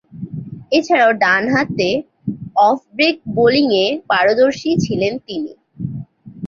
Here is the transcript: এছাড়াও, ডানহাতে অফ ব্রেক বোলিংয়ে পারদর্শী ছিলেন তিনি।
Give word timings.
এছাড়াও, 0.71 1.11
ডানহাতে 1.23 1.89
অফ 2.61 2.79
ব্রেক 2.95 3.17
বোলিংয়ে 3.35 3.85
পারদর্শী 4.09 4.71
ছিলেন 4.83 5.13
তিনি। 5.27 5.51